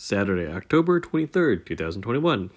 [0.00, 2.50] Saturday, October 23rd, 2021.